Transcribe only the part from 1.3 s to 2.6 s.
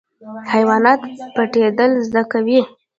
پټیدل زده کوي